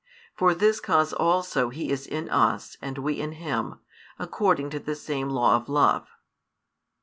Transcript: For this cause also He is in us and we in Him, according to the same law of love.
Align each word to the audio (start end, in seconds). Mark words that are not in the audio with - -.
For 0.35 0.55
this 0.55 0.79
cause 0.79 1.13
also 1.13 1.69
He 1.69 1.91
is 1.91 2.07
in 2.07 2.27
us 2.31 2.75
and 2.81 2.97
we 2.97 3.21
in 3.21 3.33
Him, 3.33 3.81
according 4.17 4.71
to 4.71 4.79
the 4.79 4.95
same 4.95 5.29
law 5.29 5.55
of 5.55 5.69
love. 5.69 6.07